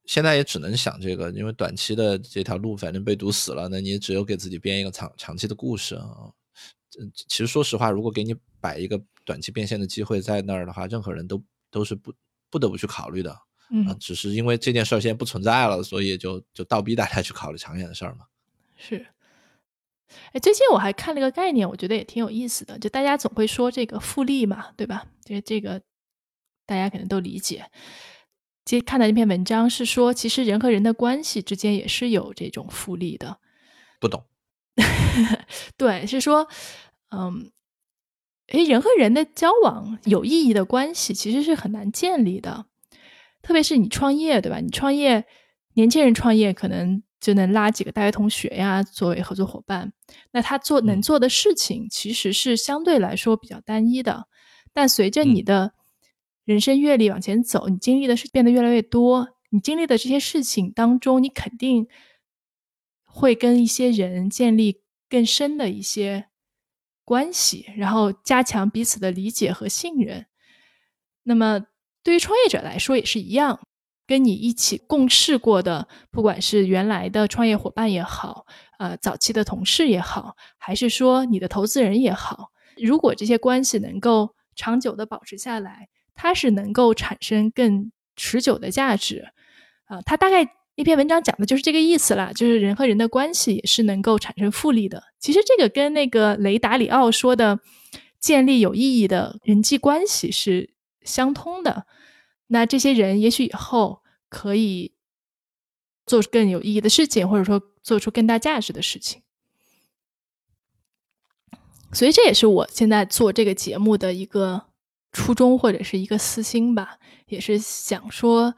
[0.04, 6.32] 现在也只能想这个，因为短期的这条路反正被堵死了，那你只有给自己编一个长长期的故事啊。
[7.00, 11.42] 嗯，其实说实话，如果给你摆一个短期变现的机会在那儿的话，任何人都
[11.72, 12.14] 都是不
[12.50, 13.36] 不得不去考虑的。
[13.70, 18.26] 嗯，只是因为这件事儿现在不存在了，所以就就倒逼大家去考虑长远的事儿嘛。
[18.76, 19.06] 是。
[20.32, 22.78] 哎，最近我还看了个概念，我觉得也挺有意思的。
[22.78, 25.06] 就大家总会说这个复利嘛，对吧？
[25.24, 25.82] 这这个
[26.64, 27.68] 大家可能都理解。
[28.64, 33.38] 接看到一篇文章是说，其实人和人的关系之间也是有这种复利的。
[34.00, 34.24] 不懂。
[35.76, 36.48] 对，是说，
[37.10, 37.50] 嗯，
[38.48, 42.66] 哎，人和人的交往有意义的关系其实是很难建立的，
[43.46, 44.58] 特别是你创业，对吧？
[44.58, 45.24] 你创业，
[45.74, 49.92] 年轻人创业可能就能拉几个大学同学呀作为合作伙伴，
[50.32, 54.26] 那他做能做的事情其实是相对来说比较单一的。
[54.72, 55.74] 但随着你的
[56.44, 61.86] 人生阅历往前走，你经历的是变得越来越多，你经历的这些事情当中，你肯定。
[63.18, 66.26] 会跟一些人建立更深的一些
[67.02, 70.26] 关系，然后加强彼此的理解和信任。
[71.22, 71.64] 那么，
[72.06, 73.58] 对于创业者来说也是一样，
[74.06, 78.46] 跟你一起共事过的，不管是原来的创业伙伴也好，
[78.78, 89.26] 呃，早期的同事也好，还是说你的投资人也好，如果这些关系能够长久的保持下来，它是能够产生更持久的价值。
[89.86, 90.48] 啊，它大概。
[90.78, 95.02] 那篇文章讲的就是这个意思啦，就是人和人的关系也是能够产生复利的。
[95.18, 97.58] 其实这个跟那个雷达里奥说的
[98.20, 100.74] 建立有意义的人际关系是
[101.06, 101.86] 相通的。
[102.48, 104.94] 那这些人也许以后可以
[106.04, 109.22] 做更有意义的事情，或者说做出更大价值的事情。
[111.92, 114.66] 所以这也是我现在做这个节目的一个
[115.12, 118.54] 初衷或者是一个私心吧，也是想说，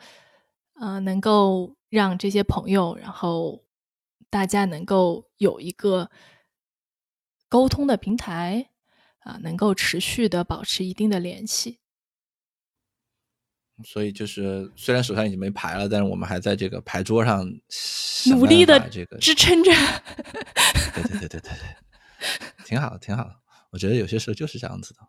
[0.80, 1.76] 呃，能够。
[1.90, 3.64] 让这些朋友，然后
[4.28, 6.10] 大家能够有一个
[7.48, 8.68] 沟通的平台
[9.20, 11.78] 啊，能够持续的保持一定的联系。
[13.84, 17.46] 所以就是，虽然手上已经没牌了，但是我们还在这个牌桌上
[18.30, 19.70] 努力的这个支撑着。
[20.94, 21.50] 对对对对对对，
[22.64, 23.30] 挺好挺好。
[23.70, 25.00] 我觉得有些时候就是这样子的，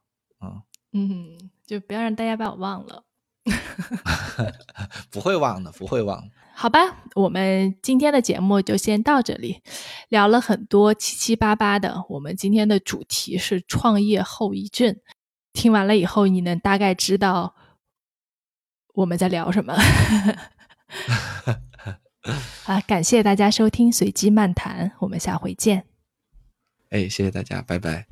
[0.42, 0.62] 嗯
[0.94, 3.04] 嗯，就不要让大家把我忘了。
[5.10, 6.30] 不会忘的，不会忘。
[6.54, 6.80] 好吧，
[7.16, 9.62] 我们今天的节目就先到这里，
[10.10, 12.04] 聊了很多七七八八的。
[12.10, 14.96] 我们今天的主题是创业后遗症，
[15.54, 17.56] 听完了以后，你能大概知道
[19.00, 19.74] 我们在聊什么。
[22.66, 25.86] 啊，感谢大家收听《随机漫谈》，我们下回见。
[26.90, 28.10] 哎，谢谢大家，拜拜。